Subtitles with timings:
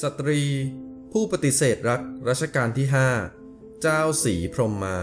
[0.00, 0.42] สตรี
[1.12, 2.86] ผู้ปฏิเสธรักรัชกาลที่
[3.34, 4.98] 5 เจ้าสีพรมมา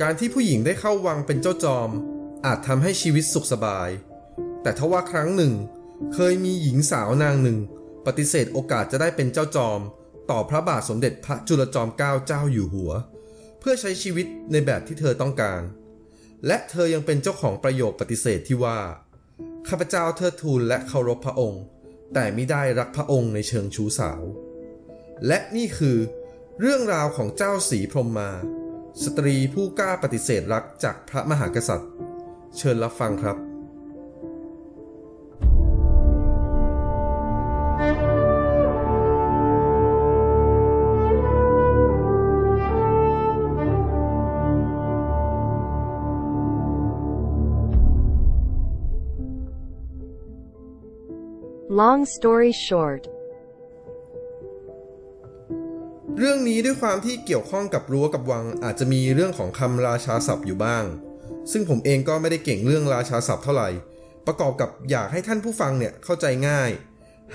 [0.00, 1.90] การที่ผู้หญิงได้เข้าวังเป็นเจ้าจอม
[2.46, 3.90] อาจทำให้ชีวิตสุขสบาย
[4.62, 5.52] แต่ทว่าครั้งหนึ่ง
[6.14, 7.58] เคยมีหญิงสาวนางหนึ่ง
[8.06, 9.80] ปฏิเสธโอกาสจะได้เป็นเจ้าจอม
[10.30, 12.92] ต่อพระบาทสมเด็จพระจุลจอมเกล้าเจ้าอยู่หัว
[13.60, 15.62] เพื่อใช้ชีวิตในแบบที่เธอต้องการ
[16.46, 18.78] และเธอยังเป็นเจ้าของประโยคปฏิเสธที่ว่า
[19.68, 21.62] ข้าพเจ้าเทิดทูนและเคารพพระองค์
[22.14, 24.22] แต่ไม่ได้รักพระองค์ในเชิงชู้สาว
[25.26, 25.96] และนี่คือ
[26.60, 28.30] เรื่องราวของเจ้าสีพรหมมา
[29.04, 31.90] สตรีผู้กล้าปฏิเสธรักจากพระมหากษัตริย์
[32.58, 33.51] เชิญรับฟังครับ
[51.80, 53.02] Long story short,
[56.18, 60.84] เรื่องนี้ด้วยความที่เกี่ยวข้องกับรั้วกับวังอาจจะมีเรื่องของคำราชาศัพท์อยู่บ้าง
[61.52, 63.70] ซึ่งผมเองก็ไม่ได้เก่งเรื่องราชาศัพท์เท่าไหร่
[64.26, 66.70] ประกอบกับอยากให้ท่านผู้ฟังเนี่ยเข้าใจง่าย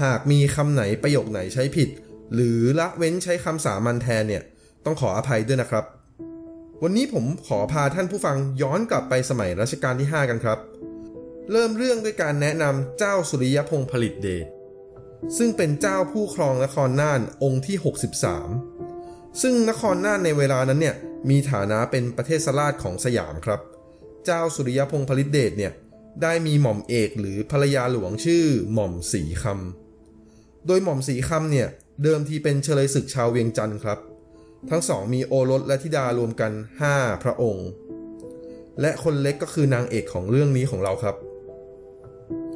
[0.03, 1.89] หากมีคำไหนประโยคไหนใช้ผิด
[2.33, 4.43] หรือละเว้นใช้คำสามัญแทนเนี่ย
[4.85, 5.85] ต้องขออภัยด้วยนะครับ
[6.83, 10.59] วันนี้ผมขอพาท่านผู้ฟังย้อนกลับไปสมัยรัชกาลที่ 5 กันครับ
[11.51, 14.45] เริ่มเรื่องด้วยการแนะนำเจ้าสุริยพงษ์ผลิตเดช
[15.37, 17.77] ซึ่งเป็นเจ้าผู้ครองนครน่านองค์ที่
[18.53, 20.95] 63 ซึ่งนครน่านในเวลานั้นเนี่ย
[21.29, 23.59] มีฐานะเป็นประเทศสลาดของสยามครับ
[24.25, 25.73] เจ้าสุริยพงษ์ผลิตเดชเนี่ย
[26.21, 31.67] ได้มีหม่อมเอกหรือภรรยาหลวงชื่อหม่อมสีคำ โดยหม่อมสีคำเนี่ย
[32.03, 33.99] เดิมทีเป็นเฉลยศึกชาวเวียงจันทร์ครับ
[34.69, 36.51] ทั้งสองมีโอรสและธิดารวมกัน
[36.87, 37.67] 5 พระองค์
[38.81, 41.15] และคนเล็กก็คือนางเอกของเรื่องนี้ของเราครับ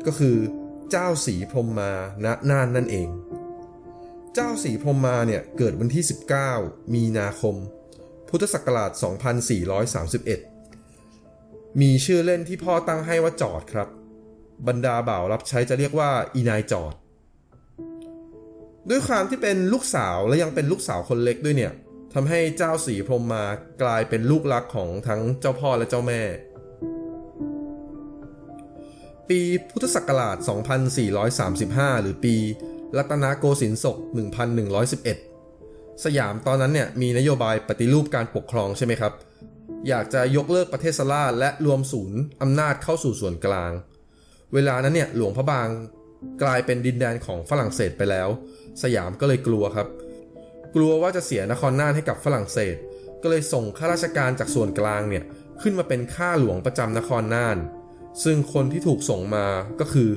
[0.07, 0.37] ก็คือ
[0.91, 1.91] เจ้าสีพรมมา
[2.25, 3.09] ณน่านนั่นเอง
[4.35, 6.03] เจ้าสีพรมมาเนี่ยเกิดวันที่
[6.47, 7.55] 19 มีนาคม
[8.29, 8.91] พุทธศักราช
[10.95, 13.87] 2431 มีชื่อเล่นที่พ่อตั้งให้ว่าจอดครับ
[14.67, 16.93] บรรดาบ่าวรับใช้จะเรียกว่าอีนายจอด
[18.89, 21.73] ด้วยความที่เป็นลูกสาวและยังเป็นลูกสาวคนเล็กด้วยเนี่ย
[22.13, 23.45] ทำให้เจ้าสีพรมมา
[23.83, 26.21] กลายเป็นลูกรักของทั้งเจ้าพ่อและเจ้าแม่
[29.31, 30.37] ปีพุทธศักราช
[31.19, 32.35] 2435 หรือปี
[32.97, 33.97] รัตนโกสินทร์ศก
[35.19, 39.13] 1111 สยามตอนนั้นเนี่ยมีนโยบายปฏิรูปการปกครองใช่ไหมครับ
[39.87, 43.71] อยากจะยกเลิกประเทศสลาและรวมศูนย์อำนาจเข้าสู่ส่วนกลาง
[44.53, 45.67] เวลานั้นเนี่ยหลวงพระบาง
[46.43, 48.29] กลายเป็นดินแดนของฝรั่งเศสไปแล้ว
[48.83, 49.87] สยามก็เลยกลัวครับ
[50.75, 52.75] กลัวว่าจะเสียนครน่านให้กับฝรั่งเศส
[53.21, 55.23] ก็เลยส่งข้าราชการจากส่วนกลางเนี่ย
[55.61, 57.59] ขึ้นมาเป็นข้าหลวงประจำนครน่าน
[58.23, 59.47] ซึ่งคนที่ถูกส่งมา
[59.79, 60.09] ก็คือ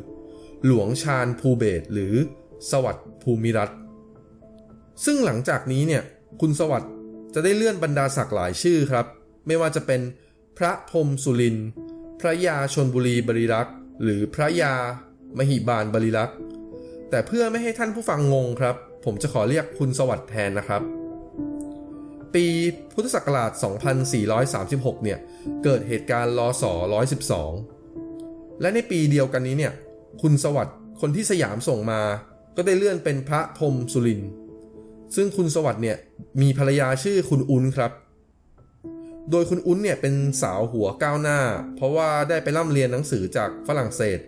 [0.66, 2.14] หลวงชาญภูเบศหรือ
[2.70, 3.78] สวัสดิ์ภูมิรัตน์
[5.04, 6.02] ซึ่งหลังจากนี้เนี่ย
[6.40, 6.92] คุณสวัสดิ์
[7.34, 9.06] จะได้เลื่อนบรรดาศักดิ์หลายชื่อครับ
[9.46, 10.00] ไม่ว่าจะเป็น
[10.58, 11.56] พระพรมสุริน
[12.20, 14.74] พระยาชนบุรีบริรักษ์ หรือพระยา
[15.38, 16.36] มหิบาลบริรักษ์
[17.10, 20.82] แต่เพื่อไม่ให้ท่านผู้ฟังงงครับ ผมจะขอเรียกคุณสวัสดิ์แทนนะครับ
[22.34, 22.46] ปี
[22.92, 23.50] พุทธศักราช
[24.22, 25.18] 2436 เนี่ย
[25.64, 26.64] เกิดเหตุการณ์ลศ
[27.24, 27.73] 112
[28.60, 29.72] และในปีเดียวกันนี้เนี่ย
[30.22, 32.00] คุณสวัสด์คนที่สยามส่งมา
[32.56, 34.22] ก็ได้เลื่อนเป็นพระพรมสุริน
[35.16, 35.96] ซึ่งคุณสวัสด์เนี่ย
[36.40, 37.92] มีภรรยาชื่อคุณอุ้นครับ
[39.30, 41.40] โดยคุณอุ้นเนี่ยเป็นสาวหัวก้าวหน้า
[41.76, 44.18] เพราะว่าได้ไปร่ำเรียนหนังสือจากฝรั่งเศส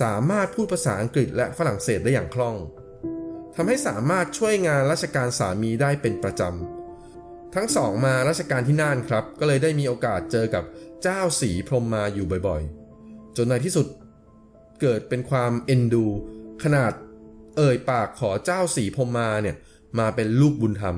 [0.00, 2.56] สามารถพูดภาษาอังกฤษและฝรั่งเศสได้อย่างคล่อง
[3.56, 10.64] ทำให้สามารถช่วยงานราชการสามีได้เป็นประจำ ทั้งสองมาราชการที่น่านครับ ก็เลยได้มีโอกาสเจอกับ
[11.02, 12.79] เจ้าสีพรมมาอยู่บ่อยๆ
[13.36, 13.86] จนในที่สุด
[14.80, 16.06] เกิดเป็นความเอ็นดู
[16.62, 16.92] ขนาด
[17.56, 19.56] เอ่ยปากขอเจ้าสีพรมมาเนี่ย
[19.98, 20.96] มาเป็นลูกบุญธรรม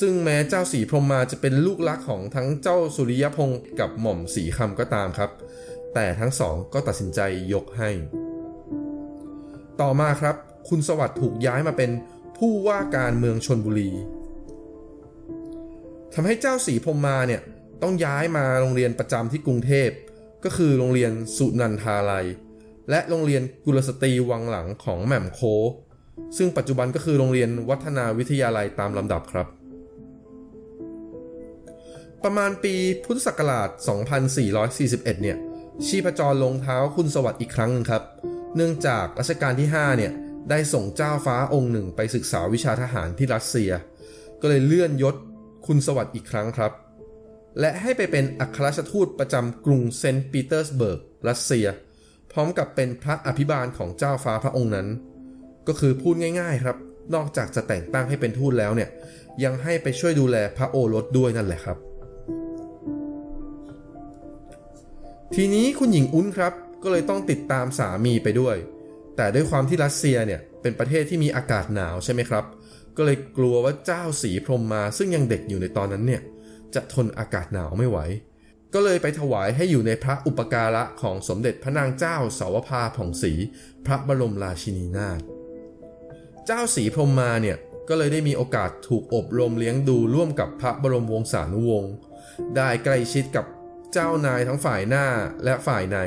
[0.00, 5.30] ซึ่งแม้เจ้าสีพรมมาจะเป็นลูกรักของทั้งเจ้าสุริยพงศ์กับหม่อมสีคำก็ตามครับ
[5.94, 7.20] แต่ทั้งสองก็ตัดสินใจ
[7.52, 7.90] ยกให้
[9.80, 10.36] ต่อมาครับ
[10.68, 11.90] คุณสวัสดิ์ถูกย้ายมาเป็น
[12.38, 13.90] ผู้ว่าการเมืองชนบุรี
[16.14, 17.40] ทำให้เจ้าสีพรมมาเนี่ย
[17.82, 19.90] ต้องย้ายมาโรงเรียนประจำที่กรุงเทพ
[20.44, 22.26] ก็คือโรงเรียนสุนันทาลัย
[22.90, 25.40] และโรงเรียนกุลสตรีวังหลังของแหม่มโค
[26.36, 29.46] ซึ่งปัจจุบันก็คือโรงเรียนวัฒนาวิทยาลัยตามลำดับครับ
[32.24, 32.74] ประมาณปี
[33.04, 33.68] พุทธศักราช
[34.26, 35.38] 2441 เนี่ย
[35.86, 38.02] ชีพจรลงเท้าคุณสวัสดิ์อีกครั้งหนึ่งครับ
[38.56, 40.12] เนื่องจากรัชกาลที่ 5 เนี่ย
[40.50, 43.70] ได้ส่งเจ้าฟ้าองค์หนึ่งไปศึกษาวิชาทหารที่รัสเซีย
[44.40, 45.16] ก็เลยเลื่อนยศ
[45.66, 46.72] คุณสวัสดิ์อีกครั้งครับ
[47.60, 51.66] และให้ไปเป็นอัครราชทูตประจำกรุงเซนต์ปีเตอร์สเบิร์กรัสเซีย
[52.32, 54.88] พร้อมกับเป็นพระอภิบาลของเจ้าฟ้าพระองค์นั้น
[55.68, 56.76] ก็คือพูดง่ายๆครับ
[57.14, 58.88] นอกจากจะแต่งตั้งให้เป็นทูตแล้วเนี่ย
[59.44, 61.78] ยังให้ไปช่วยดูแลพระโอรสด้วยนั่นแหละครับ
[65.34, 66.52] ทีนี้คุณหญิงอุ้นครับ
[66.82, 68.56] ก็เลยต้องติดตามสามีไปด้วย
[69.16, 72.44] แต่ด้วยความที่รัสเซียเนี่ยเป็นประเทศที่มีอากาศหนาวใช่ไหมครับ
[72.96, 76.22] ก็เลยกลัวว่าเจ้าสีพรมมาซึ่งยังเด็กอยู่ในตอนนั้นเนี่ย
[76.74, 77.98] จะทนอากาศหนาวไม่ไหว
[78.74, 83.32] ก็เลยไปถวายให้อยู่ในพระอุปการะของสมเด็จพระนางเจ้าสาวภาผ่องศรี
[83.86, 85.20] พระบรมราชินีนาถ
[86.46, 87.56] เจ้าสีพรมมาเนี่ย
[87.88, 91.92] ก็เลยได้มีโอกาสถูกอบรมเลี้ยงดูร่วมกับพระบรมวงศานุวงศ์
[92.56, 93.46] ได้ใกล้ชิดกับ
[93.92, 95.06] เจ้านายทั้งฝ่ายหน้า
[95.44, 95.98] และฝ่ายใน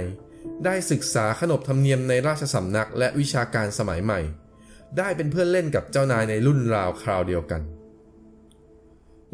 [0.65, 4.19] ได้ศึกษาขนบธรรมเนียมในราชสำนักและวิชาการสมัยใหม่
[4.97, 7.61] ได้เป็นเพื่อนเล่นกับเจ้านายในรุ่นราวคราวเดียวกัน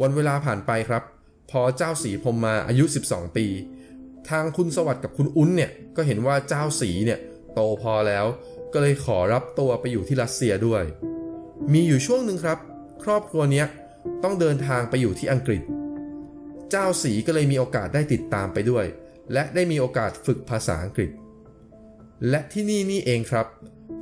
[0.01, 1.03] วันเวลาผ่านไปครับ
[1.51, 3.45] พอเจ้าสีพรมมาอายุ 12 ปี
[4.29, 7.19] ทางคุณสวัสดิ์กับคุณอุ้นเนี่ยก็เห็นว่าเจ้าสีเนี่ย
[7.53, 8.25] โตพอแล้ว
[8.73, 10.83] ก็เลยขอรับตัวไปอยู่ที่รัสเซียด้วย
[11.73, 12.57] มีอยู่ช่วงหนึ่งครับ
[13.03, 13.67] ครอบครัวเนี้ย
[14.23, 15.61] ต้องเดินทางไปอยู่ที่อังกฤษ
[16.71, 18.85] เจ้าสีก็เลยมีโอกาสได้ติดตามไปด้วย
[19.33, 21.09] และได้มีโอกาสฝึกภาษาอังกฤษ
[22.29, 23.47] และที่นี่นี่เองครับ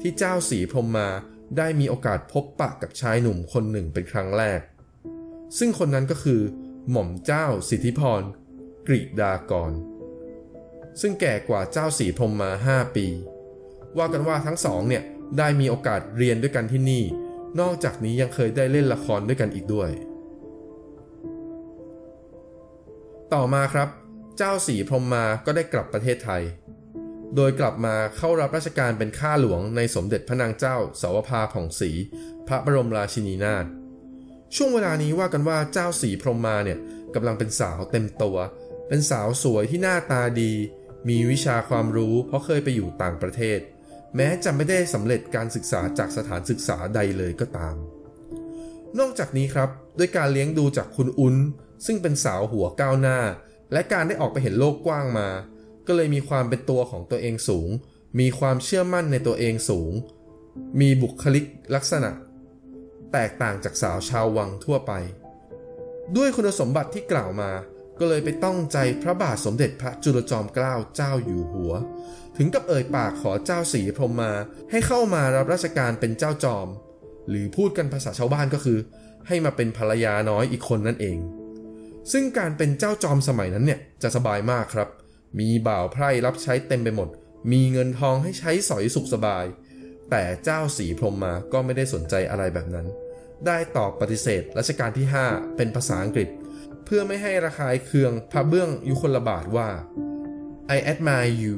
[0.01, 1.09] ที่เจ้าสีพรมมา
[1.57, 4.61] ได้มีโอกาสพบปะกับชายหนุ่มคนหนึ่งเป็นครั้งแรก
[5.57, 6.41] ซึ่งคนนั้นก็คือ
[6.91, 8.21] หม่อมเจ้าสิทธิพร
[8.87, 9.71] กริดากร
[11.01, 13.07] ซึ่งแก่กว่าเจ้าสีพรมมา 5 ปี
[13.97, 15.03] ว่ากันว่าทั้งสองเนี่ย
[15.37, 17.03] ได้มีโอกาสเรียนด้วยกันที่นี่
[17.59, 19.89] นอกจากนี้ยังเคยได้เล่นละครด้วยกันอีกด้วย
[23.33, 23.89] ต่อมาครับ
[24.37, 26.43] เจ้าสีพรมมาก็ได้กลับประเทศไทย
[27.35, 31.91] โดยกลับมาเข้ารับราชการเป็นข้าหลวงในสมเด็จพระนางเจ้าสาวภาผ่องศรี
[32.47, 33.65] พระบรมราชินีนาถ
[34.55, 36.79] ช่วงเวลานี้ว่ากันว่าเจ้าสีพรหมมาเนี่ย
[37.15, 38.37] กำลังเป็นสาวเต็มตัว
[38.87, 40.51] เป็นสาวสวยที่หน้าตาดี
[41.09, 43.59] มีวิชาความรู้เพราะเคยไปอยู่ต่างประเทศ
[44.15, 47.75] แม้จะไม่ได้สำเร็จการศึกษาจากสถานศึกษาใดเลยก็ตาม
[48.99, 49.69] นอกจากนี้ครับ
[49.99, 51.35] ด้วยการเลี้ยงดูจากคุณอุ้น
[51.85, 53.19] ซึ่งเป็นสาวหัวก้าวหน้า
[53.73, 55.29] และการได้ออกไปเห็นโลกกว้างมา
[55.87, 57.69] ก็เลยมีความเป็นตัวของตัวเองสูง
[58.19, 59.91] มีความเชื่อมั่นในตัวเองสูง
[60.79, 62.11] มีบุคลิกลักษณะ
[63.13, 64.91] แตกต่างจากสาวชาววังทั่วไป
[66.17, 67.51] ด้วยคุณสมบัติที่กล่าวมา
[67.99, 71.73] ก็เลยไปต้องใจพระบาทสมเด็จพระจุลจอมเกล้าเจ้าอยู่หัว
[72.37, 74.31] ถึงกับเอ่ยปากขอเจ้าสีพรมมา
[74.71, 76.67] ให้เข้ามารับราชการเป็นเจ้าจอม
[77.29, 78.79] หรือพูดกันภาษาชาวบ้านก็คือ
[79.27, 81.17] ให้มาเป็นภรรยาน้อยอีกคนนั่นเอง
[82.11, 84.89] ซึ่งการเป็นเจ้าจอมสมัยนั้นเนี่ยจะสบายมากครับ
[85.39, 87.09] มีบ่าวไพร่รับใช้เต็มไปหมด
[87.51, 89.45] มีเงินทองให้ใช้สอยสุขสบาย
[90.09, 92.87] แต่เจ้าสีพรมมาก็ไม่ได้สนใจอะไรแบบนั้น
[93.47, 96.29] ได้ตอบปฏิเสธรัชกาลที่ 5 เป็นภาษาอังกฤษ
[96.85, 99.69] เพื่อไม่ให้ระคายเคืองพระเบื้องยุคลบาทว่า
[100.75, 101.55] I admire you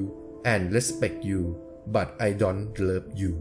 [0.54, 1.42] and respect you
[1.96, 3.34] but I don't love you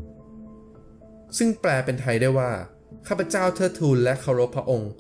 [1.38, 2.50] ซึ่งแปลเป็นไทยได้ว่า
[3.08, 4.92] ข้าพเจ้าเทิดทูนและเคารพพระองค์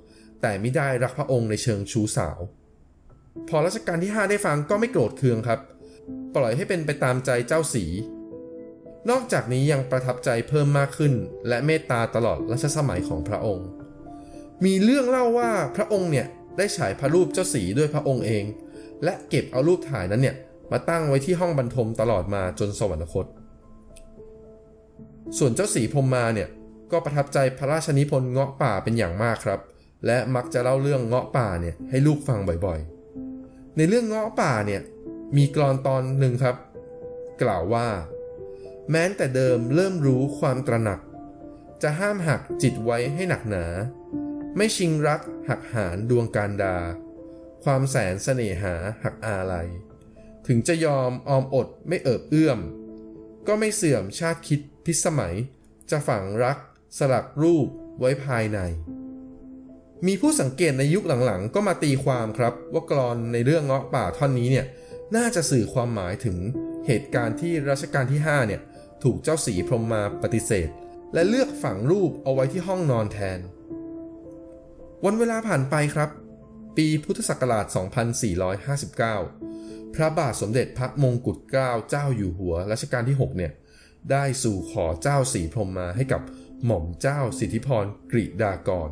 [0.42, 2.38] แต่ไม่ได้รักพระองค์ในเชิงชู้สาว
[3.48, 5.60] พอรัชกาลที่ 5 ได้ฟังก็ไม่โกรธเคืองครับ
[6.36, 7.84] ปล่อยให้เป็นไปตามใจเจ้าสี
[9.08, 11.12] นอกจากนี้ยังประทับใจเพิ่มมากขึ้น
[11.48, 13.68] และเมตตาตลอดรัชสมัยของพระองค์
[14.64, 16.26] มีเรื่องเล่าว่าพระองค์เนี่ย
[16.56, 18.44] ได้ฉายพระรูปเจ้าสีด้วยพระองค์เอง
[19.04, 20.36] และเก็บเอารูปถ่ายนั้นเนี่ย
[20.72, 23.26] มาตั้งไว้ที่ห้องบรรทมตลอดมาจนสวรรคต
[25.38, 26.48] ส่วนเจ้าสีพรมมาเนี่ย
[26.92, 29.60] ก็ประทับใจพระราชนิพนธ์เงาะป่าเป็นอย่างมากครับ
[30.06, 34.80] และมักจะเล่าเรื่องเงาะป่าเนี่ยให้ลูกฟังบ่อยๆ ในเรื่องเงาะป่าเนี่ย
[35.36, 36.56] มีกรอนตอนหนึ่งครับ
[37.42, 37.86] กล่าวว่า
[38.90, 41.00] แม้แต่เดิมเริ่มรู้ความตระหนัก
[41.82, 43.66] จะห้ามหักจิตไว้ให้หนักหนา
[44.56, 46.76] ไม่ชิงรักหักหานดวงการดา
[47.64, 49.68] ความแสนเสน่หาหักอาลัย
[50.46, 52.58] ถึงจะยอมออมอดไม่เอิบเอื้อม
[53.46, 55.34] ก็ไม่เสื่อมชาติคิดพิสมัย
[55.90, 56.58] จะฝังรัก
[56.98, 57.68] สลักรูป
[57.98, 58.60] ไว้ภายใน
[60.06, 64.66] มีผู้สังเกตในยุคหลังๆ ก็มาตีความครับว่ากรอนในเรื่องเงาะป่าท่อนนี้เนี่ย
[65.16, 66.36] น่าจะสื่อความหมายถึง
[66.86, 68.60] เหตุการณ์ที่รัชกาลที่ 5 เนี่ย
[69.02, 70.68] ถูกเจ้าสีพรมมาปฏิเสธ
[71.14, 73.38] และเลือกฝังรูปเอาไว้ที่ห้องนอนแทน
[75.04, 76.10] วันเวลาผ่านไปครับ
[76.76, 77.66] ปีพุทธศักราช
[79.20, 83.52] 2459 พระบาทสมเด็จพระมงกุฎเกล้าเจ้าอยู่หัวรัชกาลที่ 6 เนี่ย
[84.10, 86.22] ได้สู่ขอเจ้าสีพรมมาให้กับ
[86.66, 88.90] หม่อมเจ้าสิทธิพรกริดากร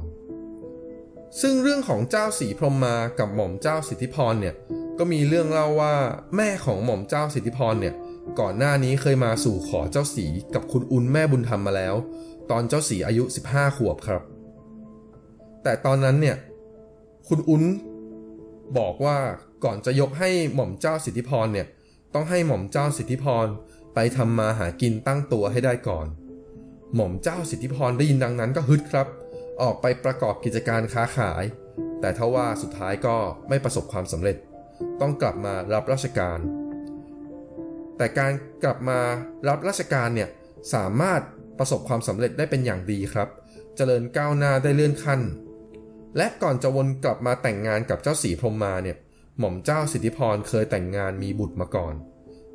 [1.41, 4.55] ซึ่งเรื่องของเจ้าสีพรมมากับหม่อมเจ้าสิทธิพรเนี่ย
[4.99, 5.95] ก็มีเรื่องเล่าว่า
[6.37, 7.95] แม่ของหม่อมเจ้าสิทธิพรเนี่ย
[8.41, 11.95] ก่อนหน้านี้เคยมาสู่ขอเจ้าสีกับคุณอุนแม่บุญธรรมมาแล้ว
[12.51, 14.23] ตอนเจ้าสีอายุ 15 ขวบครับ
[15.63, 16.37] แต่ตอนนั้นเนี่ย
[17.29, 17.63] คุณอุน
[18.79, 19.19] บอกว่า
[19.65, 21.67] ก่อนจะยกให้หม่อมเจ้าสิทธิพรเนี่ย
[22.15, 23.47] ต้องให้หม่อมเจ้าสิทธิพร
[23.95, 26.07] ไปทำมาหากินตั้งตัวให้ได้ก่อน
[26.95, 29.07] หม่อมเจ้าสิทธิพรได้ยินดังนั้นก็ฮึดครับ
[29.63, 31.43] ออกไปประกอบกิจการค้าขาย
[32.01, 33.17] แต่ทว่าสุดท้ายก็
[33.49, 34.37] ไม่ประสบความสำเร็จ
[35.01, 36.39] ต้องกลับมารับราชการ
[37.99, 38.33] แต่การ
[38.65, 39.01] กลับมา
[39.49, 40.29] รับราชการเนี่ย
[40.75, 41.21] สามารถ
[41.59, 43.29] ประสบความสำเร็จได้เป็นอย่างดีครับ
[43.77, 45.21] เจริญก้าวหน้าได้เลื่อนขั้น
[46.17, 48.97] และก่อนจะวนกลับมาแต่งงานกับเจ้าสีพรมมาเนี่ย
[49.39, 51.95] หม่อมเจ้าสิทธิพรเคยแต่งงานมีบุตรมาก่อน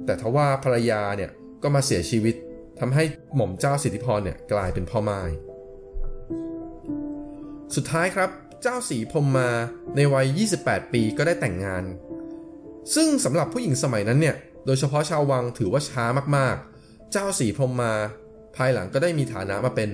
[0.06, 1.30] แต่ทว่าภรรยาเนี่ย
[1.64, 2.36] ก็มาเสียชีวิต
[2.80, 3.04] ทำให้
[3.36, 5.22] หม่อมเจ้าสิทธิพรเนี่ยกลายเป็นพ่อไม้
[7.76, 8.30] สุดท้ายครับ
[8.62, 9.50] เจ้าสีพรมมา
[9.96, 11.84] ในวัย 28 ปีก็ได้แต่งงาน
[12.96, 14.36] ซึ่งสำหรับผู้หญิงสมัยนั้นเนี่ย
[14.66, 16.06] โดยเฉพาะชาววังถือว่าช้า
[16.38, 17.94] มากๆ เจ้าสีพรมมา
[18.56, 19.90] ภายหลังก็ได้มีฐานะมาเป็น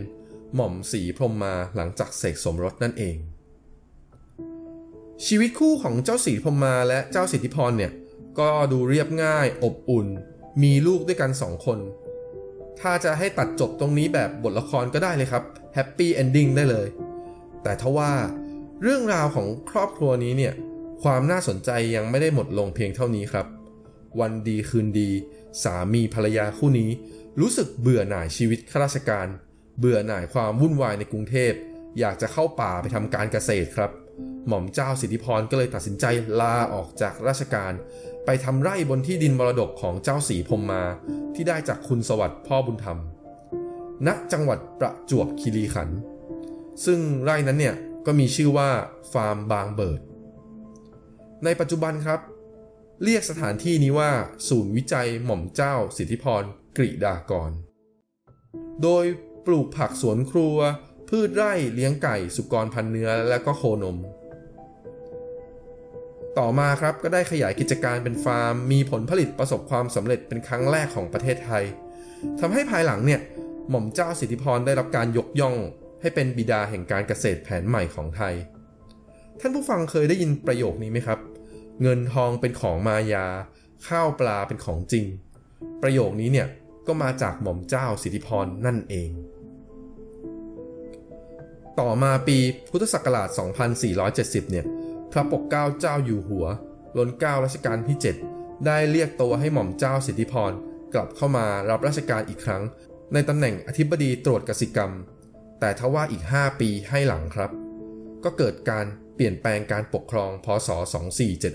[0.56, 3.18] หม่อมสีพรมมาหลังจากเสกสมรสนั่นเอง
[5.26, 7.92] ชีวิตคู่ของเจ้าสีพรมมาและเจ้าสิทธิพรเนี่ย
[8.40, 10.08] ก็ดูเรียบง่ายอบอุ่น
[10.64, 11.80] มีลูกด้วยกันสองคน
[12.80, 16.88] ถ้าจะให้ตัดจบตรงนี้แบบบทละครก็ได้เลยครับแฮปปี้เอนดิ้งได้เลย
[17.64, 18.12] แต่ทว่า
[18.84, 20.54] เรื่องราวของครอบครัวนี้เนี่ย
[21.04, 23.46] ความน่าสนใจยังไม่ได้หมดลงเพียงเท่านี้ครับ
[24.20, 25.10] วันดีคืนดี
[25.64, 26.90] สามีภรรยาคู่นี้
[27.40, 29.28] รู้สึกเบื่อหน่ายชีวิตข้าราชการ
[29.80, 31.54] เบื่อหน่ายความวุ่นวายในกรุงเทพ
[32.00, 33.92] อยากจะเข้าป่าไปทำการเกษตรครับ
[34.48, 36.06] หม่อมเจ้าสิทธิพรก็เลยตัดสินใจ
[36.42, 37.74] ลาออกจากราชการ
[38.26, 40.84] ไปทำไร่บนที่ดินมรดกของเจ้าสีพรมมา
[41.36, 43.00] ที่ได้จากคุณสวัสดิ์พ่อบุญธรรม
[44.08, 45.98] ณจังหวัดประจวบคีรีขันธ์
[46.86, 47.76] ซึ่งไร่นั้นเนี่ย
[48.06, 48.70] ก็มีชื่อว่า
[49.14, 50.00] ฟาร์มบางเบิด
[51.44, 52.20] ในปัจจุบันครับ
[53.04, 54.12] เรียกสถานที่นี้ว่า
[54.50, 56.44] ศูนย์วิจัยหม่อมเจ้า สิทธิพร
[56.78, 57.52] กริดากร
[58.84, 59.06] โดย
[59.46, 60.58] ปลูกผักสวนครัว
[61.10, 63.98] พืชไร่เลี้ยงไก่สุกรพันเนื้อและก็โคนม
[66.38, 71.64] ต่อมาครับก็ได้ขยายกิจการเป็นฟาร์ม มีผลผลิตประสบความสำเร็จเป็นครั้งแรกของประเทศไทย
[72.40, 73.22] ทำให้ภายหลังเนี่ย
[73.70, 75.56] หม่อมเจ้าสิทธิพรได้รับการยกย่อง
[76.02, 78.34] ให้เป็นบิดาแห่งการเกษตรแผนใหม่ของไทย
[79.40, 81.20] ท่านผู้ฟังเคยได้ยินประโยคนี้ไหมครับ
[81.82, 83.28] เงินทองเป็นของมายา
[83.88, 85.06] ข้าวปลาเป็นของจริง
[85.82, 86.48] ประโยคนี้เนี่ย
[86.88, 89.12] ก็มาจากหม่อมเจ้าสิทธิพรนั่นเอง
[91.80, 92.38] ต่อมาปี
[92.70, 93.30] พุทธศักราช
[93.90, 94.66] 2470 เนี่ย
[95.12, 96.46] พระปกเกล้าเจ้าอยู่หัว
[96.98, 97.98] รัชการัชกาลที่
[98.32, 100.52] 7 ได้เรียกตัวให้หม่อมเจ้าสิทธิพร
[100.94, 102.64] กลับเข้ามารับราชการอีกครั้ง
[103.14, 104.92] ในตำแหน่งอธิบดีตรวจกสิกรรม
[105.60, 107.52] แต่ทว่าอีก 5 ปีให้หลังครับ
[108.24, 108.86] ก็เกิดการ
[109.20, 110.70] ปลี่ยนแปลงการปกครองพศ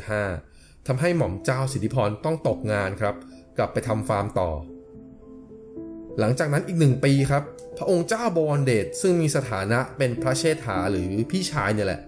[0.00, 3.14] 2475 ทำให้หม่อมเจ้าสิทธิพรต้องตกงานครับ
[3.58, 4.50] กลับไปทำฟาร์มต่อ
[6.18, 7.42] หลังจากนั้นอีกหนึ่งปีครับ
[7.76, 12.00] พระองค์เจ้าบวรเดชซึ่งมีสถานะเป็นพระเชษฐาหรือพี่ชายเนี่ยแหละ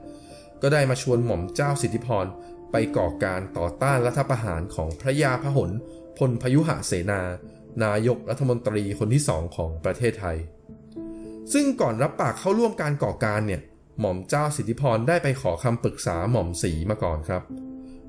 [0.63, 2.27] ก็ได้มาชวนหม่อมเจ้าสิทธิพร
[2.73, 5.71] ไปก่อการต่อต้านรัฐประหารของพระยาพหล
[6.19, 7.21] พลพยุหเสนา
[7.85, 10.37] นายกรัฐมนตรีคนที่สองของประเทศไทย
[11.53, 13.61] ซึ่งก่อนรับปากเข้าร่วมการก่อการเนี่ย
[14.01, 17.43] หม่อมเจ้าสิทธิพรได้ไปขอคำปรึกษาหม่อมสีมาก่อนครับ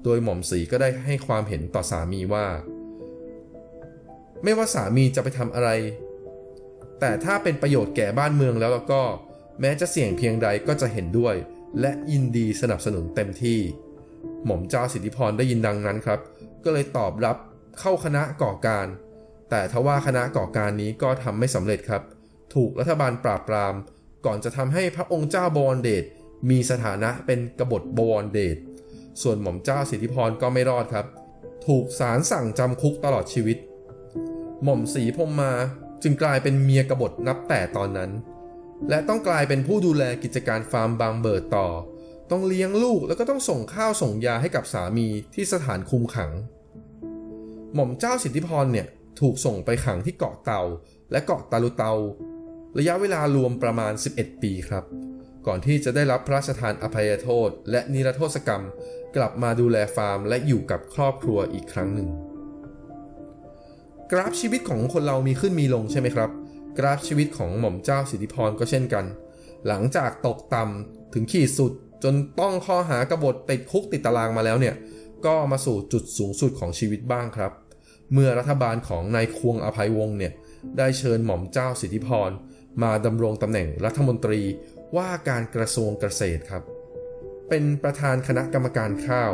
[0.03, 2.46] โดยหม่อมสีก็ได้ให้ความเห็นต่อสามีว่า
[4.44, 5.70] ไม่ว่าสามีจะไปทำอะไร
[7.00, 9.03] แต่ถ้าเป็นประโยชน์แก่บ้านเมืองแล้วแล้วก็
[9.62, 11.36] แม้จะเสี่ยงเพียงใดก็จะเห็นด้วย
[11.79, 13.60] และยินดีสนับสนุนเต็มที่
[14.46, 16.20] หม่อมเจ้าสิทธิพรได้ยินดังนั้นครับ
[16.63, 17.38] ก็เลยตอบรับ
[17.79, 18.88] เข้าคณะก่อการ
[19.50, 22.01] แต่ทว่าคณะก่อการนี้ก็ทำไม่สำเร็จครับ
[22.53, 23.74] ถูกรัฐบาลปราบปราม
[24.25, 26.03] ก่อนจะทำให้พระองค์เจ้าบวรเดช
[26.50, 28.57] มีสถานะเป็นกบฏบวรเดช
[29.21, 31.05] ส่วนหม่อมเจ้าสิทธิพรก็ไม่รอดครับ
[31.67, 33.57] ถูกศาลสั่งจำคุกตลอดชีวิต
[34.63, 35.53] หม่อมสีพมมา
[36.03, 38.12] จึงกลายเป็นเมียกบฏนับแต่ตอนนั้น
[38.89, 41.67] และต้องกลายเป็นผู้ดูแลกิจการฟาร์มบางเบิดต่อ
[42.31, 46.31] ต้องเลี้ยงลูกแล้วก็ต้องส่งข้าวส่งยาให้กับสามีที่สถานคุมขัง
[47.74, 48.88] หม่อมเจ้าสิทธิพรเนี่ย
[49.19, 50.62] ถูกส่งไปขังที่เกาะเตา
[51.12, 51.93] และเกาะตาลุเตา
[52.77, 54.84] ระยะเวลารวมประมาณ 11 ปีครับ
[55.48, 58.63] ก่อนที่จะได้รับพระราชทานอภัยโทษ และนิรโทษกรรม
[59.15, 62.10] กลับมาดูแลฟาร์ม และอยู่กับครอบครัวอีกครั้งหนึ่ง
[64.12, 66.29] กราฟชีวิตของคนเรามีขึ้นมีลงใช่ไหมครับ
[66.77, 69.05] กราฟชีวิตของหม่อมเจ้าสิทธิพรก็เช่นกัน
[69.67, 71.72] หลังจากตกต่ำถึงขีดสุด
[72.03, 74.75] จนต้องข้อหากบฏติดคุกติดตารางมาแล้วเนี่ย
[75.25, 77.51] ก็มาสู่จุดสูงสุดของชีวิตบ้างครับ
[78.13, 80.34] เมื่อรัฐบาลของนายควงอภัยวงศ์เนี่ย
[80.77, 82.29] ได้เชิญหม่อมเจ้าสิทธิพร
[82.84, 84.41] มาดำรงตำแหน่งรัฐมนตรี
[84.98, 86.63] ว่าการกระทรวงเกษตรครับ
[87.50, 89.31] เป็นประธานคณะกรรมการข้าว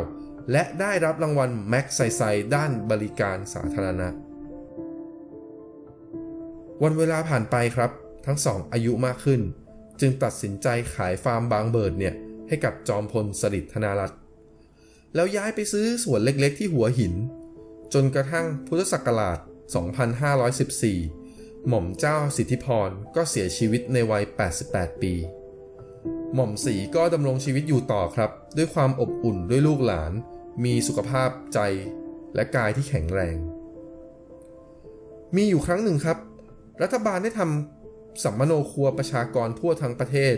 [0.52, 2.22] และได้รับรางวัลแม็กไซไซ
[2.54, 4.08] ด้านบริการสาธารณะ
[6.82, 7.90] วันเวลาผ่านไปครับ
[8.26, 9.40] ทั้งสองอายุมากขึ้น
[10.00, 12.14] จึงตัดสินใจขายฟาร์มบางเบิดเนี่ย
[12.48, 14.18] ให้กับจอมพลสฤษดิ์ธนารัตน์
[15.14, 17.14] แล้วย้ายไปซื้อสวนเล็กๆที่หัวหิน
[17.94, 19.38] จนกระทั่งพุทธศักราช
[20.14, 21.23] 2514
[21.68, 24.24] หม่อมเจ้าสิทธิพรก็เสียชีวิตในวัย
[24.62, 25.14] 88 ปี
[26.34, 30.12] หม่อมสีก็ดำรงชีวิตอยู่ต่อครับ ด้วยความอบอุ่นด้วยลูกหลาน
[30.64, 31.58] มีสุขภาพใจ
[32.34, 33.36] และกายที่แข็งแรง
[35.36, 36.18] มีอยู่ครั้งหนึ่งครับ
[36.82, 40.34] รัฐบาลได้ทำสัมมโนครัวประชากรทั่วทั้งประเทศ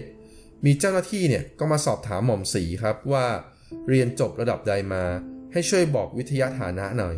[0.64, 3.26] มีเจ้าหน้าที่เนี่ยก็มาสอบถามหม่อมสีครับว่า
[3.88, 5.04] เรียนจบระดับใดมา
[5.52, 7.16] ให้ช่วยบอกวิทยาฐานะหน่อย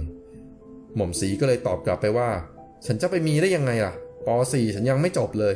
[0.97, 2.31] หม่อมสีก็เลยตอบกลับไปว่า
[2.87, 3.94] ฉันจะไปมีได้ยังไงล่ะ
[4.26, 5.54] ป .4 ฉันยังไม่จบเลย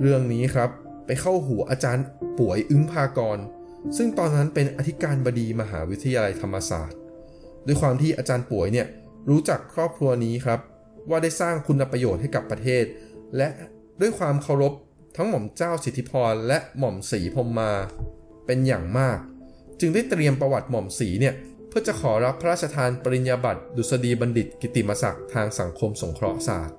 [0.00, 0.70] เรื่องนี้ครับ
[1.06, 2.04] ไปเข้าหูอาจารย์
[2.38, 3.38] ป่วยอึ้งพากร
[3.96, 6.98] ซึ่งตอนนั้นเป็นอธิการบดีมหาวิทยาลัยธรรมศาสตร์
[7.66, 8.86] ด้วยความที่อาจารย์ป่วยเนี่ย
[9.30, 10.60] รู้จักครอบครัวนี้ครับ
[11.08, 12.84] ว่าได้สร้างคุณประโยชน์ให้กับประเทศ
[13.36, 13.48] และ
[14.00, 14.72] ด้วยความเคารพ
[15.16, 17.72] ทั้งหม่อมเจ้าสิทธิพรและหม่อมศรีพรมมา
[18.46, 19.18] เป็นอย่างมาก
[19.80, 21.34] จึงได้เตรียมประวัติหม่อมศรีเนี่ย
[21.70, 26.76] เพื่อจะขอรับพระราชทานปริญญาบัตรดุษฎีบัณฑิตกิติมศักดิ์ทางสังคมสงเคราะห์ศาสตร์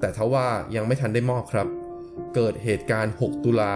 [0.00, 1.68] แต่ทว่ายังไม่ทันได้มอบครับ
[2.34, 3.74] เกิดเหตุการณ์ 6 ตุลา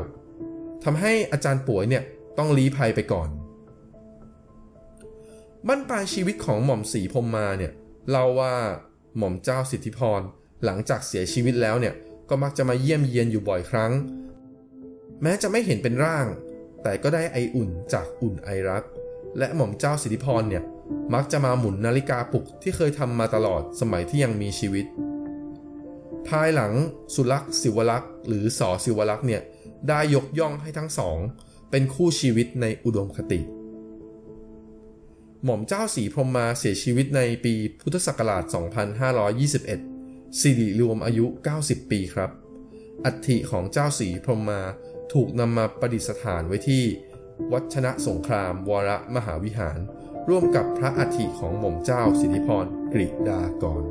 [0.00, 2.02] 2519ทำให้อาจารย์ป่วยเนี่ย
[2.38, 3.28] ต้องลี้ภัยไปก่อน
[5.66, 7.72] บั้นปลายชีวิตของหม่อมศรีพมมาเนี่ย
[8.10, 8.54] เล่าว่า
[9.16, 10.20] หม่อมเจ้าสิทธิพร
[10.64, 11.94] หลังจากเสียชีวิตแล้วเนี่ย
[12.28, 13.92] ก็มักจะมาเยี่ยมเยียนอยู่บ่อยครั้ง
[15.22, 16.26] แม้จะไม่เห็นเป็นร่าง
[16.82, 18.84] แต่ก็ได้ไออุ่นจากอุ่นไอรัก
[19.38, 20.64] และหม่อมเจ้าสิทธิพรเนี่ย
[21.14, 24.86] มักจะมาหมุนนาฬิกาปลุกที่เคยทำมาตลอดสมัยที่ยังมีชีวิต
[26.28, 26.72] ภายหลัง
[27.14, 29.42] สุลักษ์ศิวลักษ์หรือสอศิวลักษ์เนี่ย
[29.88, 31.18] ได้ยกย่องให้ทั้งสอง
[31.70, 33.40] เป็นคู่ชีวิตในอุดมคติ
[35.44, 38.44] หม่อมเจ้าสีพรมมาเสียชีวิตในปีพุทธศักราช
[39.62, 41.26] 2521สิริรวมอายุ
[41.58, 42.30] 90 ปีครับ
[43.04, 44.60] อัฐิของเจ้าสีพรมมา
[45.12, 46.84] ถูกนำมาประดิษฐานไว้ที่
[47.52, 49.78] วัชนะสงครามวรมหาวิหาร
[50.28, 53.84] ร่วมกับพระอัฐิของหม่อมเจ้าสิทธิพรกริดากร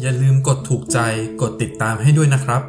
[0.00, 0.98] อย่าลืมกดถูกใจ
[1.42, 2.62] กดติดตามให้ด้วยนะครับ